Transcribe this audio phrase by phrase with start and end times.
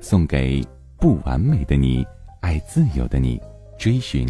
[0.00, 0.64] 送给
[0.98, 2.06] 不完美的你，
[2.40, 3.40] 爱自由的你，
[3.78, 4.26] 追寻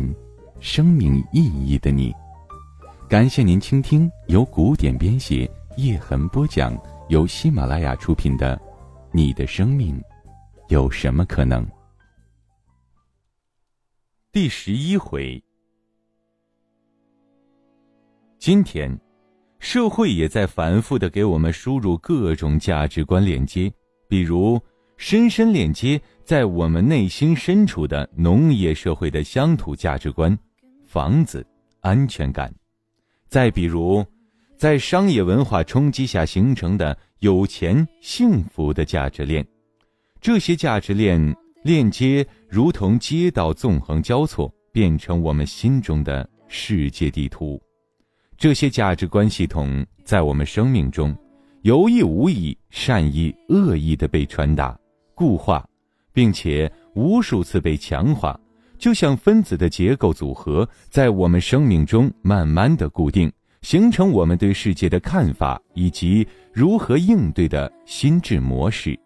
[0.61, 2.12] 生命意义的你。
[3.09, 6.77] 感谢您倾听由古典编写、叶痕播讲、
[7.09, 8.56] 由喜马拉雅出品的
[9.12, 10.02] 《你的生命
[10.69, 11.65] 有什么可能》
[14.33, 15.42] 第十一回。
[18.39, 18.98] 今天，
[19.61, 23.73] 社会也在反复的给我们输入各种价值观链接，
[24.09, 24.61] 比如
[24.96, 30.36] 深深链接在我们内心深处的农业社会的乡土价值观，
[30.86, 31.47] 房子、
[31.80, 32.50] 安全感；
[33.28, 34.05] 再比如，
[34.56, 39.47] 在商业文化冲击下形成的有钱、幸福的价值链。
[40.20, 47.60] 这些价值链链接如同街道纵横交错，变成我们心中的世界地图。
[48.38, 51.16] 这些价值观系统在我们生命中，
[51.62, 54.78] 有意无意、善意恶意的被传达、
[55.17, 55.67] 固化，
[56.12, 58.39] 并且无数次被强化，
[58.78, 68.97] 就像分子的结构组合，在我们生命中慢慢的固定，形成我们对世界的看法以及如何应对的心智模式。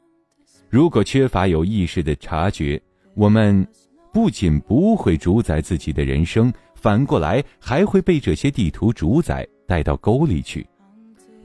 [0.68, 2.82] 如果缺乏有意识的察觉，
[3.14, 3.64] 我们
[4.12, 6.52] 不仅不会主宰自己的人生。
[6.74, 10.66] 反过来还会被这些地图主宰，带到沟里去。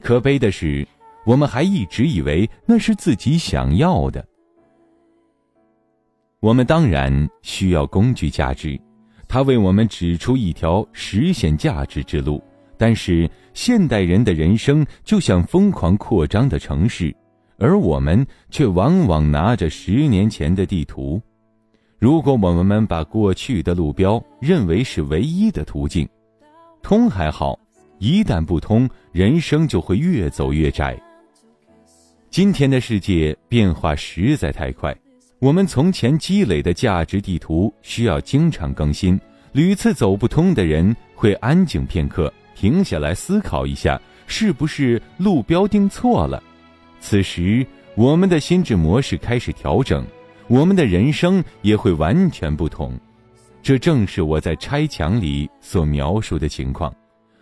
[0.00, 0.88] 可悲的是，
[1.26, 4.26] 我们还一直以为那是自己想要的。
[6.40, 8.78] 我们当然需要工具价值，
[9.26, 12.42] 它为我们指出一条实现价值之路。
[12.78, 17.14] 但是现代人的人生就像疯狂扩张的城市，
[17.56, 21.20] 而我们却往往拿着十年前的地图。
[21.98, 26.06] 如果我们把过去的路标认为是唯一的途径，
[26.82, 27.58] 通还好；
[27.98, 31.00] 一旦不通，人生就会越走越窄。
[32.28, 34.94] 今天的世界变化实在太快，
[35.38, 39.20] 我们从前积累的价值地图需要经常更新。
[39.52, 46.42] 屡次走不通的人会安静片刻，停下来思考一下，是不是路标定错了？
[47.00, 50.04] 此时，我们的心智模式开始调整。
[50.48, 52.98] 我们的人生也会完全不同，
[53.62, 56.94] 这正是我在拆墙里所描述的情况。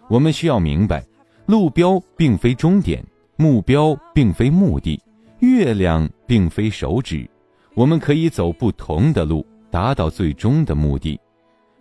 [0.08, 1.04] 我们需要明白，
[1.46, 3.04] 路标并非终点，
[3.36, 5.00] 目标并非目的，
[5.40, 7.28] 月亮并非手指。
[7.74, 11.18] 我们可以走不同的路，达到最终的目的。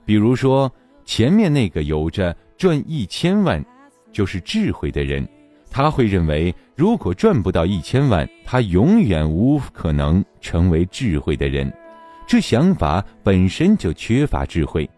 [0.05, 0.71] 比如说，
[1.05, 3.63] 前面那个有着赚一千万，
[4.11, 5.27] 就是智慧的人。
[5.69, 11.71] 他会认为，如果赚不到一千万，他永远无可能成为智慧的人。
[12.27, 14.89] 这想法本身就缺乏智慧。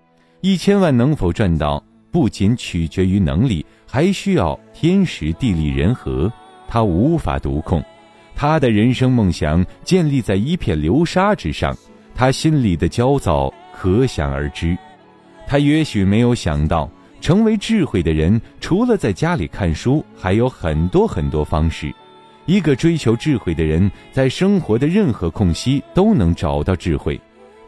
[0.41, 6.31] 一千万能否赚到，不仅取决于能力，还需要天时地利人和。
[6.67, 7.83] 他无法独控，
[8.35, 11.75] 他的人生梦想建立在一片流沙之上，
[12.13, 14.77] 他心里的焦躁可想而知。
[15.47, 16.89] 他也许没有想到。
[17.21, 21.91] 成为智慧的人，除了在家里看书，还有很多很多方式。
[22.45, 27.19] 一个追求智慧的人，在生活的任何空隙都能找到智慧。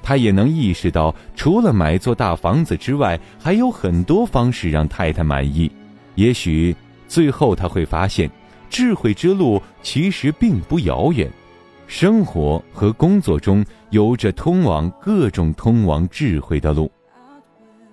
[0.03, 5.71] 他也能意识到，除了买座大房子之外，还有很多方式让太太满意。
[6.13, 6.75] 也许
[7.07, 8.29] 最后他会发现，
[8.69, 11.29] 智慧之路其实并不遥远。
[11.87, 16.91] 生活和工作中有着通往各种通往智慧的路。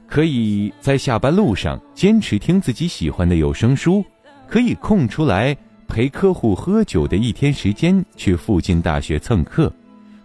[0.06, 4.04] 可以在下班路上坚持听自己喜欢的有声书，
[4.46, 5.56] 可以空出来
[5.88, 9.72] 陪客户喝酒的一天时间去附近大学蹭课，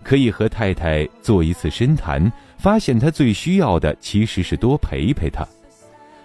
[0.03, 5.47] 可以和太太做一次深谈，发现他最需要的其实是多陪陪他。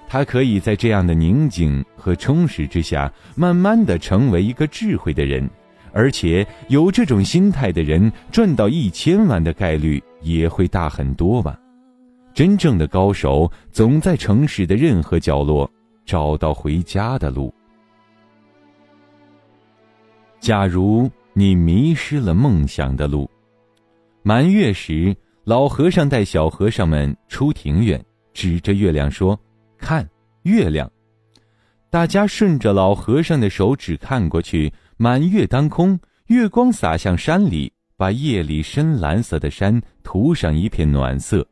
[0.08, 5.48] 他可以在这样的宁静和充实之下，慢慢的成为一个智慧的人，
[5.92, 11.58] 而且有这种心态的人，赚到一千万的概率也会大很多吧。
[12.32, 15.70] 真正的高手总在城市的任何角落
[16.04, 17.52] 找到回家的路。
[20.40, 23.30] 假如你迷失了梦想的路，
[24.22, 29.38] 满月时，老和尚带小和尚们出庭院，指着月亮说
[29.84, 30.08] ：“看
[30.44, 30.90] 月亮。”
[31.92, 41.46] 大家顺着老和尚的手指看过去，满月当空，月光洒向山里，把夜里深蓝色的山涂上一片暖色，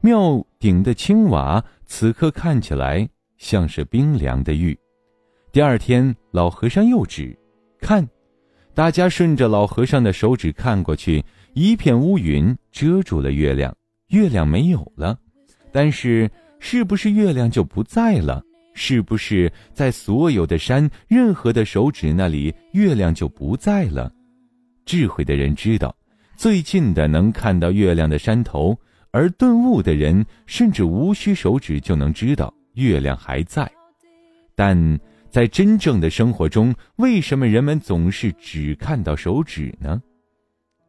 [0.00, 4.76] 庙顶的青瓦此刻看起来像是冰凉的玉。
[5.52, 7.38] 第二天，老和尚又指，
[7.78, 8.08] 看，
[8.72, 11.22] 大家顺着老和尚的手指看过去，
[11.52, 13.72] 一片乌云遮住了月亮，
[14.08, 15.16] 月亮没有了。
[15.70, 16.28] 但是，
[16.66, 18.42] 是不是月亮就不在了？
[18.72, 24.10] 是不是在所有的山、任何的手指那里，月亮就不在了？
[24.86, 25.94] 智慧的人知道，
[26.36, 28.74] 最近的能看到月亮的山头；
[29.10, 33.70] 而顿悟的人，甚至无需手指就能知道月亮还在。
[34.54, 40.00] 但在真正的生活中，为什么人们总是只看到手指呢？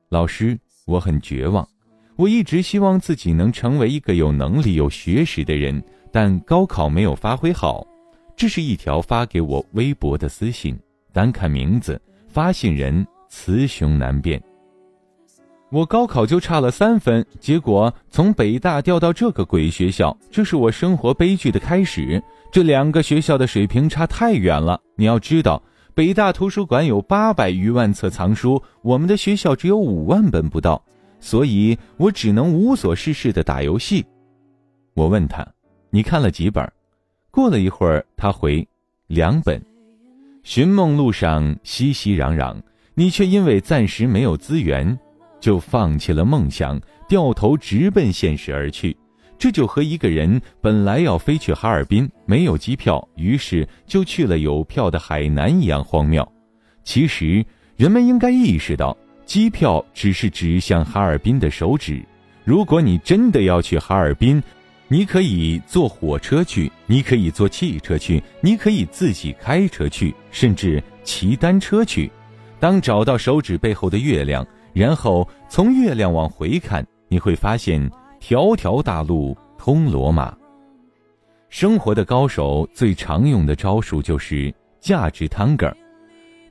[0.07, 0.57] 老师，
[0.87, 1.67] 我很绝望。
[2.15, 5.83] 我一直希望自己能成为一个有能力、有学识的人。
[6.11, 7.85] 但高考没有发挥好，
[8.37, 10.79] 这是一条发给我微博的私信。
[11.11, 14.41] 单看名字，发信人雌雄难辨。
[15.71, 22.23] 我高考就差了三分，结果从北大调到这个鬼学校，这是我生活悲剧的开始。
[22.49, 24.79] 这两个学校的水平差太远了。
[24.95, 25.61] 你要知道，
[25.93, 30.81] 北大图书馆有八百余万册藏书，我们的学校只有五万本不到，
[31.25, 34.05] 所以我只能无所事事的打游戏。
[34.93, 35.43] 我问他。
[35.89, 36.71] 你看了几本？
[37.31, 38.65] 过了一会儿，他回
[39.07, 39.59] 两本。
[40.43, 42.55] 寻梦路上熙熙攘攘，
[42.93, 44.95] 你却因为暂时没有资源，
[45.39, 46.79] 就放弃了梦想，
[47.09, 48.95] 掉头直奔现实而去。
[49.39, 56.23] 这就和一个人本来要飞去哈尔滨，没有机票，于是就去了有票的海南一样荒谬。
[56.83, 57.43] 其实，
[57.77, 58.95] 人们应该意识到，
[59.25, 62.03] 机票只是指向哈尔滨的手指。
[62.43, 64.41] 如果你真的要去哈尔滨，
[64.87, 72.11] 你可以坐火车去，你可以坐汽车去，你可以自己开车去，甚至骑单车去。
[72.59, 77.89] 当找到手指背后的月亮，然后从月亮往回看，你会发现
[78.19, 80.35] 条条大路通罗马。
[81.49, 85.71] 生活的高手最常用的招数就是价值探戈。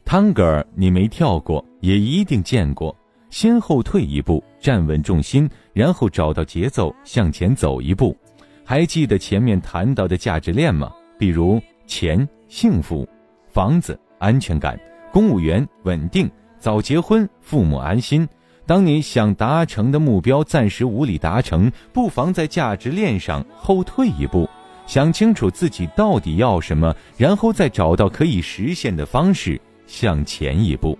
[0.05, 2.96] 探戈你没跳过，也一定见过。
[3.28, 8.16] 先后退一步，站稳重心，然后找到节奏，向前走一步。
[8.64, 10.90] 还记得前面谈到的价值链吗？
[11.19, 13.06] 比如钱、幸福、
[13.50, 14.81] 房子、安全感、
[15.12, 18.26] 公务员、稳定、早结婚、父母安心。
[18.64, 24.48] 当你想达成的目标暂时无力达成，不妨在价值链上后退一步，
[24.86, 30.98] 想清楚自己到底要什么，然后再找到可以实现的方式向前一步。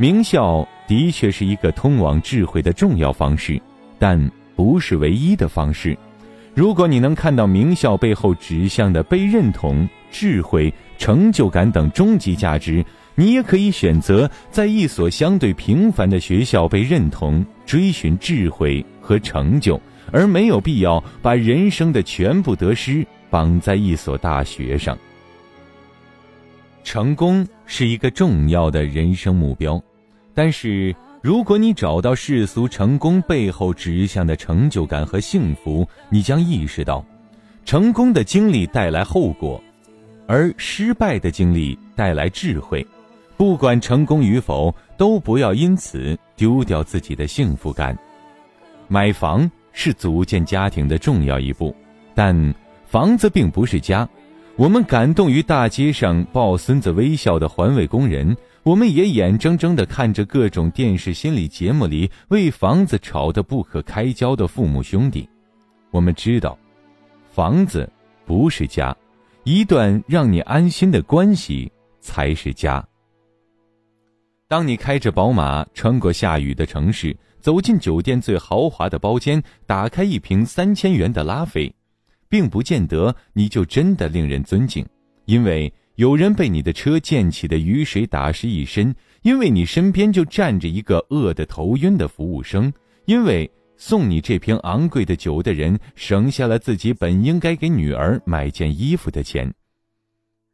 [0.00, 3.60] 名校的确是一个通往智慧的重要方式，
[3.98, 5.98] 但不是唯一的方式。
[6.54, 12.84] 如果你能看到名校背后指向的被认同、智慧、成就感等终极价值，
[13.16, 19.80] 你也可以选择在一所相对平凡的学校被认同、追寻智慧和成就，
[20.12, 24.96] 而没有必要把人生的全部得失绑在一所大学上。
[26.84, 29.80] 成功是一个重要的人生目标，
[30.38, 30.94] 但是。
[31.20, 37.04] 如果你找到世俗成功背后指向的成就感和幸福，你将意识到，
[37.64, 39.60] 成功的经历带来后果，
[40.28, 42.86] 而失败的经历带来智慧。
[43.36, 47.98] 不管成功与否，都不要因此丢掉自己的幸福感。
[48.86, 51.74] 买房是组建家庭的重要一步，
[52.14, 52.54] 但
[52.86, 54.08] 房子并不是家。
[54.54, 58.36] 我们感动于大街上抱孙子微笑的环卫工人。
[58.64, 65.26] 我们也眼睁睁地看着各种电视心理节目里为房子吵得不可开交的父母兄弟，
[65.90, 66.58] 我们知道，
[67.30, 67.90] 房子
[68.26, 68.94] 不是家，
[69.44, 72.86] 一段让你安心的关系才是家。
[74.48, 81.74] 当你开着宝马穿过下雨的城市，走进酒店最豪华的包间，打开一瓶三千元的拉菲，
[82.28, 84.84] 并不见得你就真的令人尊敬，
[85.24, 85.72] 因为。
[85.98, 92.72] 有人被你的车溅起的雨水打湿一身，因为你身边就站着一个饿得头晕的服务生，
[93.06, 99.52] 因为送你这瓶昂贵的酒的人省下了自己本应该给女儿买件衣服的钱。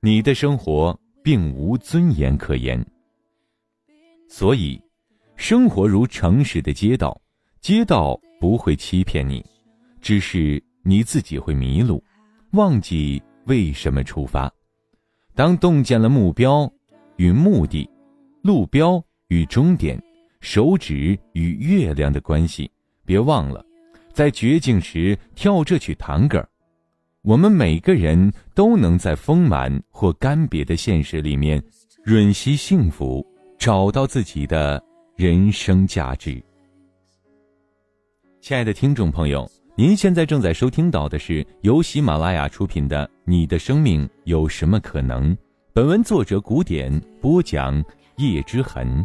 [0.01, 2.83] 你的生活并无尊严可言。
[4.31, 4.81] 所以，
[5.37, 7.21] 生活如城市的街道，
[7.61, 9.45] 街道不会欺骗你，
[10.01, 12.03] 只是你自己会迷路，
[12.53, 14.51] 忘记为什么出发。
[15.35, 16.71] 当洞见了目标
[17.17, 17.89] 与目的、
[18.43, 20.01] 路标与终点、
[20.41, 22.71] 手指与月亮的关系，
[23.05, 23.65] 别忘了，
[24.13, 26.47] 在绝境时跳这曲探戈。
[27.23, 31.61] 我们每个人都能在丰满或干瘪的现实里面，
[32.05, 33.27] 吮吸幸福，
[33.59, 34.81] 找到自己的
[35.17, 36.41] 人生价值。
[38.41, 45.35] 亲爱的听众朋友，您现在正在收听到的是由喜马拉雅出品的《你的生命有什么可能》。
[45.73, 47.85] 本文作者古典播讲
[48.19, 49.05] 叶之痕。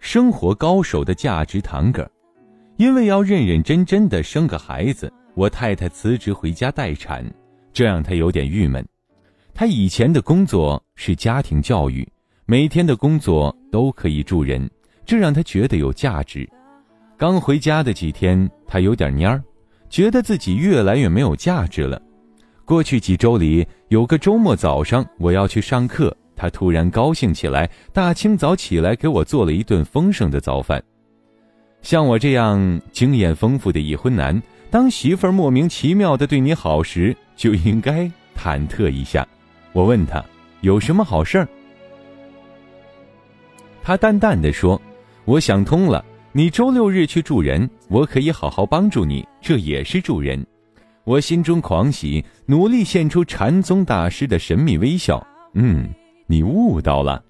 [0.00, 2.10] 生活高手的价值堂个，
[2.78, 7.24] 因为要认认真真的生个孩子，我太太辞职回家待产，
[7.72, 8.84] 这让她有点郁闷。
[9.54, 12.04] 她以前的工作是家庭教育，
[12.44, 14.68] 每天的工作都可以助人。
[15.10, 16.48] 这让他觉得有价值。
[17.16, 19.42] 刚回家的几天，他有点蔫儿，
[19.88, 22.00] 觉得自己越来越没有价值了。
[22.64, 30.80] 过去几周里，有个周末早上，我要去上课，他突然高兴起来，大清早起来给我做了一顿丰盛的早饭。
[31.82, 34.40] 像我这样经验丰富的已婚男，
[34.70, 39.26] 当媳妇儿莫名其妙的对你好时，就应该忐忑一下。
[39.72, 40.24] 我问他
[40.60, 41.48] 有什么好事儿，
[43.82, 44.80] 他淡淡的说。
[45.30, 50.44] 我想通了，你周六日去助人，我可以好好帮助你，这也是助人。
[51.04, 55.24] 我心中狂喜，努力现出禅宗大师的神秘微笑。
[55.54, 55.88] 嗯，
[56.26, 57.22] 你悟到了，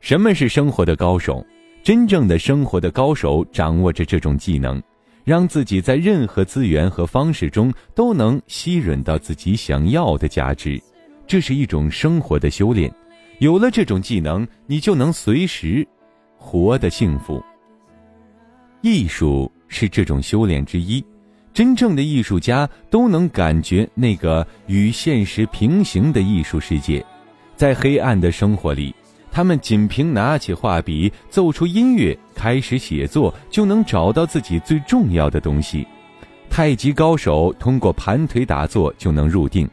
[0.00, 1.42] 什么是生活的高手？
[1.82, 4.82] 真正的生活的高手掌握着这种技能，
[5.24, 10.78] 让自己在任何资源和方式中都能吸吮到自己想要的价值。
[11.26, 12.94] 这是一种生活的修炼。
[13.38, 15.88] 有了这种技能，你就能随时。
[16.44, 17.42] 活的幸福。
[18.82, 21.02] 艺术是这种修炼之一，
[21.54, 27.04] 真正的艺术家都能感觉那个与现实平行的艺术世界。
[27.56, 28.94] 在黑暗的生活里，
[29.32, 35.86] 他们仅凭拿起画笔，奏出音乐，开始写作，就能找到自己最重要的东西。
[36.50, 39.66] 太极高手通过盘腿打坐就能入定。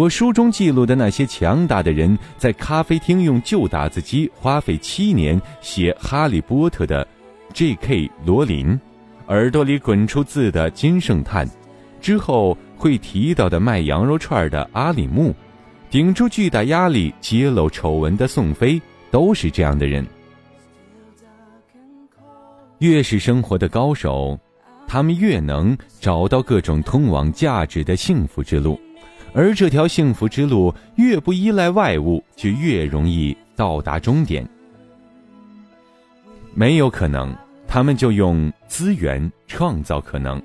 [0.00, 7.06] 我书中记录的那些强大的人，在咖啡厅用旧打字机花费七年写《哈利波特》的
[7.52, 8.10] J.K.
[8.24, 8.80] 罗琳，
[9.26, 11.46] 耳朵里滚出字的金圣叹，
[12.00, 15.34] 之后会提到的卖羊肉串的阿里木，
[15.90, 18.80] 顶住巨大压力揭露丑闻的宋飞，
[19.10, 20.06] 都是这样的人。
[22.78, 24.40] 越是生活的高手，
[24.88, 28.80] 他们越能找到各种通往价值的幸福之路。
[29.32, 34.46] 而这条幸福之路越不依赖外物，就越容易到达终点。
[36.52, 37.34] 没有可能，
[37.68, 40.40] 他们就用资源创造可能；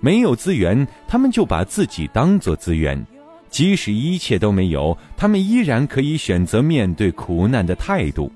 [0.00, 3.04] 没有资源，他们就把自己当作资源。
[3.50, 8.32] 即使一切都没有，他们依然可以选择面对苦难的态度。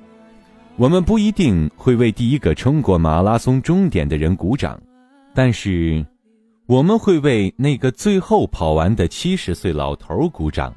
[0.76, 4.78] 我们不一定会为第一个冲过马拉松终点的人鼓掌，
[5.32, 6.04] 但是。
[6.66, 10.74] 我们会为那个最后跑完的七十岁老头鼓掌，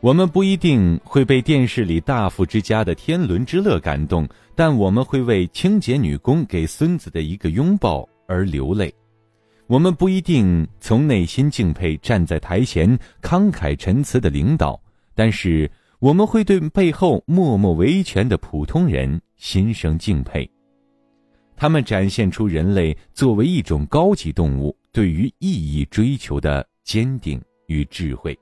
[0.00, 8.92] 我们不一定会被电视里大富之家的天伦之乐感动，但我们会为清洁女工给孙子的一个拥抱而流泪。
[9.66, 14.80] 我们不一定从内心敬佩站在台前慷慨陈词的领导，
[15.14, 20.50] 但是我们会对背后默默维权的普通人心生敬佩。
[21.54, 24.74] 他们展现出人类作为一种高级动物。
[24.92, 28.38] 对于意义追求的坚定与智慧，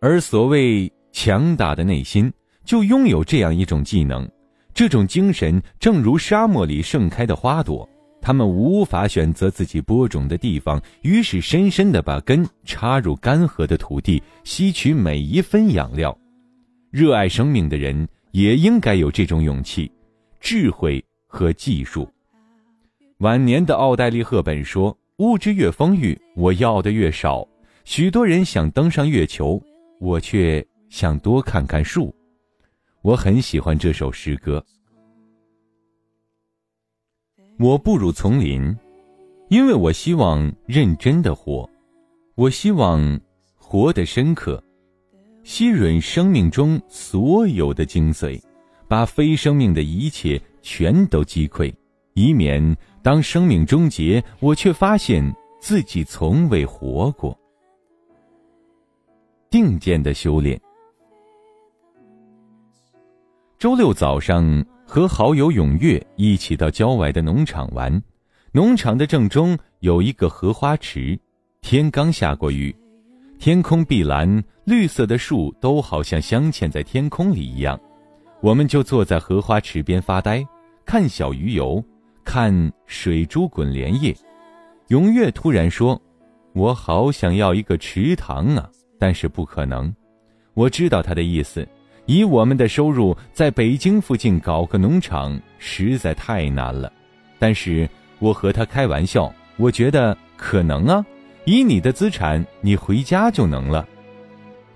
[0.00, 2.32] 而所谓强大的内心，
[2.64, 4.28] 就拥有这样一种技能。
[4.74, 7.88] 这种精神正如沙漠里盛开的花朵，
[8.20, 16.16] 他们无法选择自己播种的地方，于是深深的把根插入干涸的土地，吸取每一分养料。
[16.90, 19.88] 热爱生命的人也应该有这种勇气、
[20.40, 22.08] 智慧和技术。
[23.18, 27.44] 晚年的奥黛丽·赫本说：“物质越丰裕，我要的越少。
[27.84, 29.60] 许多人想登上月球，
[29.98, 32.14] 我却想多看看树。”
[33.02, 34.64] 我很喜欢这首诗歌。
[37.58, 38.76] 我步入丛林，
[39.48, 41.68] 因为我希望认真的活，
[42.36, 43.20] 我希望
[43.56, 44.62] 活得深刻，
[45.42, 48.40] 吸吮生命中所有的精髓，
[48.86, 51.74] 把非生命的一切全都击溃，
[52.14, 52.76] 以免。
[53.02, 55.24] 当生命终结，我却发现
[55.60, 57.38] 自己从未活过。
[59.50, 60.60] 定见的修炼。
[63.58, 68.02] 周六早上和好友永月一起到郊外的农场玩，
[68.52, 71.18] 农场的正中有一个荷花池。
[71.60, 72.74] 天刚下过雨，
[73.38, 77.78] 天空碧蓝，绿色的树都好像镶嵌在天空里一样。
[78.40, 80.46] 我们就坐在荷花池边发呆，
[80.84, 81.82] 看小鱼游。
[82.30, 84.14] 看水珠滚莲叶，
[84.88, 85.98] 永月突然说
[86.52, 88.68] ：“我好想要一个池塘啊！
[88.98, 89.90] 但是不可能。
[90.52, 91.66] 我知道他的意思，
[92.04, 96.92] 以我们的收入，在北京附近搞个农场实在太难了。
[97.38, 101.02] 但是我和他开玩笑，我觉得可能啊。
[101.46, 103.88] 以你的资产，你回家就能了。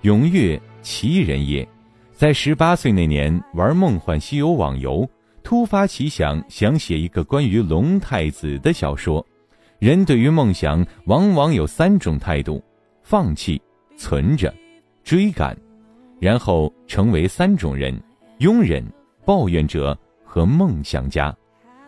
[0.01, 1.67] 永月奇人也，
[2.13, 5.07] 在十八岁那年玩《梦幻西游》网游，
[5.43, 9.25] 突发奇想，想写一个关于龙太子的小说。
[9.79, 12.63] 人对于梦想，往往有三种态度：
[13.03, 13.61] 放弃、
[13.97, 14.53] 存着、
[15.03, 15.55] 追赶。
[16.19, 18.01] 然后成为三种人：
[18.39, 18.81] 庸人、
[19.25, 21.35] 抱怨者和梦想家。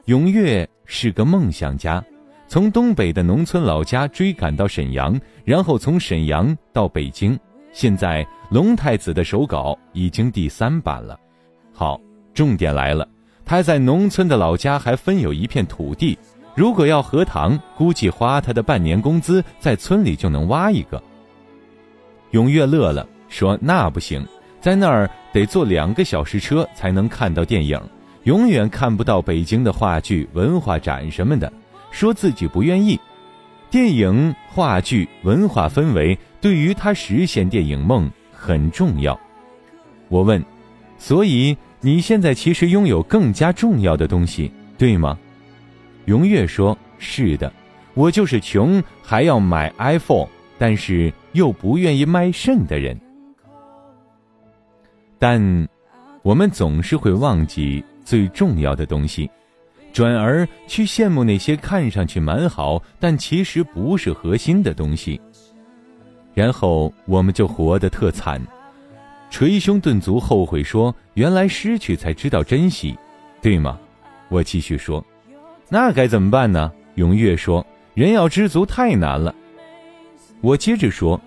[0.05, 2.03] 永月是个梦想家，
[2.47, 7.39] 从东北的农村老家追赶到沈阳，然后从沈阳到北京。
[7.71, 11.17] 现在《龙太子》的手稿已经第三版了。
[11.71, 11.99] 好，
[12.33, 13.07] 重点来了，
[13.45, 16.17] 他在农村的老家还分有一片土地，
[16.55, 21.01] 如果要荷塘，估计花他的半年工资，在村里就能挖一个。
[22.31, 23.07] 永月乐了。
[23.27, 24.25] 说那不行，
[24.61, 27.77] 在那儿得坐两个小时车才能看到电影，
[28.23, 31.51] 永远看不到北京的话剧、文化展什么的。
[31.91, 32.97] 说自己不愿意，
[33.69, 39.19] 电影、话剧、文化氛围对于他实现电影梦很重要。
[40.07, 40.41] 我问，
[40.97, 45.15] 所以你现在其实拥有更加重要的东西，对吗？
[46.03, 47.53] 荣月说：“是的，
[47.93, 50.27] 我就是穷还要买 iPhone，
[50.57, 52.99] 但是又不愿意卖肾的人。”
[55.19, 55.67] 但，
[56.23, 59.29] 我们总是会忘记最重要的东西，
[59.93, 65.21] 转而去羡慕那些看上去蛮好但其实不是核心的东西。
[66.33, 68.41] 然后我们就活得特惨，
[69.35, 72.95] 捶胸顿足，后悔说：“原来失去才知道珍惜，
[73.41, 73.77] 对吗？”
[74.31, 75.05] 我继续说
[75.67, 79.35] ：“那该怎么办呢？”永月说：“人要知足太难了。”
[80.39, 81.19] 我接着说：“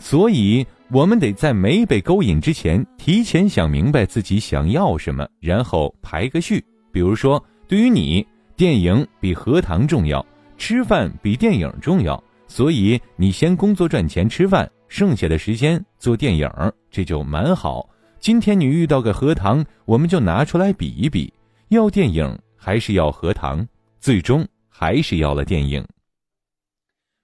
[0.00, 6.64] 所以。”我们得在没被勾引之前，提前想明白自己想要什么，然后排个序。
[6.90, 10.24] 比如说，对于你，电影比荷塘重要，
[10.56, 16.50] 吃饭比电影重要，所以你先工作赚钱吃饭，剩下的时间做电影，
[16.90, 17.88] 这就蛮好。
[18.18, 21.32] 今天你遇到个荷塘，我们就拿出来比一比，
[21.68, 23.66] 要电影还是要荷塘？
[24.00, 25.86] 最终还是要了电影。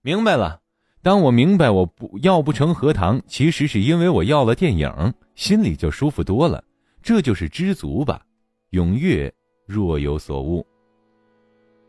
[0.03, 0.61] 明白了。
[1.03, 4.90] 当我明白我不要不成荷塘，其实是因为我要了电影，
[5.35, 6.64] 心里就舒服多了。
[7.03, 8.22] 这就是知足吧。
[8.70, 9.31] 永月
[9.66, 10.66] 若有所悟，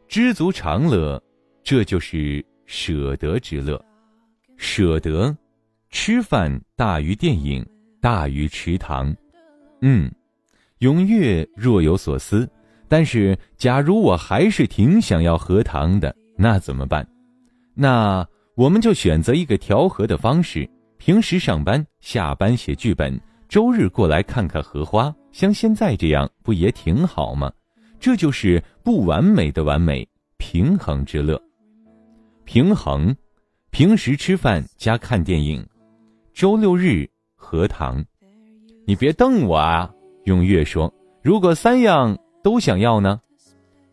[0.07, 1.21] 知足常乐，
[1.63, 3.81] 这就是舍得之乐。
[4.57, 5.35] 舍得，
[5.95, 7.65] 吃饭大于电影，
[8.01, 9.15] 大于池塘。
[9.79, 10.12] 嗯，
[10.79, 12.47] 永月若有所思。
[12.89, 17.08] 但是，假如我还是挺想要荷塘的，那怎么办？
[17.73, 18.27] 那。
[18.55, 27.51] 我们就选择一个调和的方式，平时上班、下班写剧本，周日过来看看荷花，像现在这样，不也挺好吗？
[27.99, 31.41] 这就是不完美的完美，平衡之乐。
[32.45, 33.13] 平衡，
[33.71, 35.65] 平时吃饭加看电影，
[36.36, 38.04] 周六日荷塘。
[38.86, 39.89] 你别瞪我啊！
[40.26, 40.93] 永月说
[41.24, 43.21] ：“如果三样都想要呢？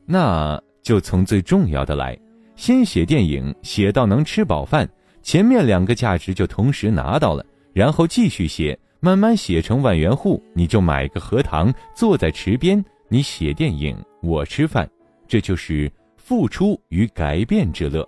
[0.06, 2.18] 那就从最重要的来。”
[2.56, 4.90] 先写电影，写到能吃饱饭，
[5.22, 14.90] 前面两个价值就同时拿到了，然后继续写，慢慢写成万元户，你就买个荷塘，坐在池边，你写电影，我吃饭，
[15.28, 18.04] 这就是付出与改变之乐。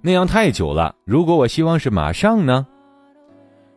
[0.00, 2.66] 那样太久了，如果我希望是马上呢？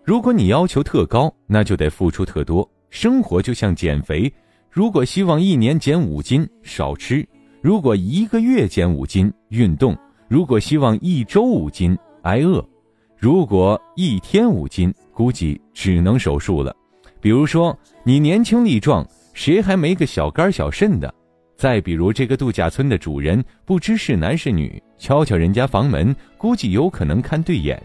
[0.04, 2.68] 如果你要求特高，那就得付出特多。
[2.90, 4.32] 生活就像减肥，
[4.70, 7.26] 如果希望一年减五斤，少吃。
[7.62, 9.94] 如果一个月减五斤，运动；
[10.28, 12.60] 如果希望一周五斤，挨饿；
[13.16, 16.76] 如果一天五斤，估计只能手术了。
[17.20, 21.14] 比如说，你年轻力壮，谁还没个小肝小肾的？
[21.56, 27.80] 再比如，这个度假村的主人不知是男是女，敲敲人家房门，估计有可能看对眼。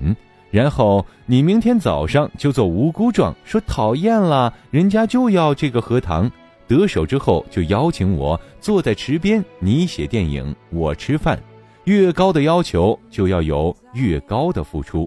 [0.56, 6.32] 然后你明天早上就做无辜状，说讨厌了，人家就要这个荷塘。
[6.66, 11.38] 得手之后，就邀请我坐在池边，你写电影，我吃饭。
[11.84, 15.06] 越高的要求，就要有越高的付出。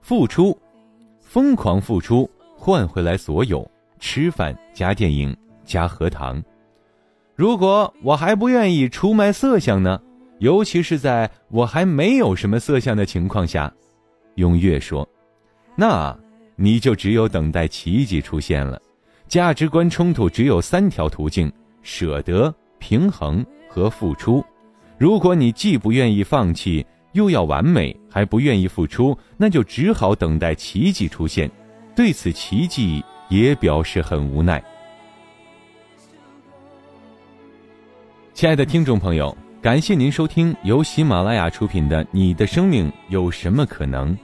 [0.00, 0.58] 付出，
[1.20, 6.42] 疯狂付出，换回来所有：吃饭加电影加荷塘。
[7.36, 10.00] 如果我还不愿意出卖色相呢？
[10.38, 13.70] 尤其是在我还没有什么色相的情况下，
[14.40, 15.06] 永月说
[15.76, 16.18] ：“那
[16.56, 18.80] 你就只有等待奇迹出现了。”
[19.28, 24.44] 价值观冲突只有三条途径：舍得、平衡和付出。
[24.98, 31.48] 如果你既不愿意放弃，又要完美，还不愿意付出，那就只好等待奇迹出现。
[31.94, 34.62] 对此奇迹也表示很无奈。
[38.32, 44.16] 亲爱的听众朋友，感谢您收听由喜马拉雅出品的《你的生命有什么可能》。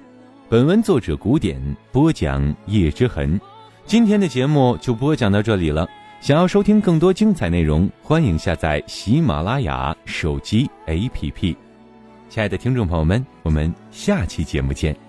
[0.48, 3.40] 本文作者古典播讲叶之痕。
[3.85, 5.88] 今天的节目就播讲到这里了。
[6.20, 11.56] 想要收听更多精彩内容，欢迎下载喜马拉雅手机 APP。
[12.28, 15.06] 亲爱的听众朋友们，我们下期节目见。